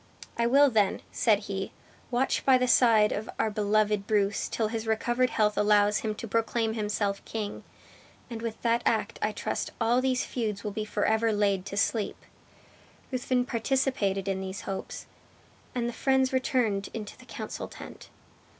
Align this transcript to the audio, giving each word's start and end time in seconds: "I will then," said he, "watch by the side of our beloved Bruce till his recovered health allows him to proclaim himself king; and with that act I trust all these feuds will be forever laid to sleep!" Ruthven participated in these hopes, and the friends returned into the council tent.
"I 0.35 0.47
will 0.47 0.71
then," 0.71 1.03
said 1.11 1.41
he, 1.41 1.71
"watch 2.09 2.43
by 2.43 2.57
the 2.57 2.67
side 2.67 3.11
of 3.11 3.29
our 3.37 3.51
beloved 3.51 4.07
Bruce 4.07 4.49
till 4.49 4.69
his 4.69 4.87
recovered 4.87 5.29
health 5.29 5.55
allows 5.59 5.97
him 5.99 6.15
to 6.15 6.27
proclaim 6.27 6.73
himself 6.73 7.23
king; 7.23 7.63
and 8.27 8.41
with 8.41 8.59
that 8.63 8.81
act 8.83 9.19
I 9.21 9.31
trust 9.31 9.69
all 9.79 10.01
these 10.01 10.25
feuds 10.25 10.63
will 10.63 10.71
be 10.71 10.85
forever 10.85 11.31
laid 11.31 11.67
to 11.67 11.77
sleep!" 11.77 12.17
Ruthven 13.11 13.45
participated 13.45 14.27
in 14.27 14.41
these 14.41 14.61
hopes, 14.61 15.05
and 15.75 15.87
the 15.87 15.93
friends 15.93 16.33
returned 16.33 16.89
into 16.95 17.15
the 17.15 17.25
council 17.25 17.67
tent. 17.67 18.09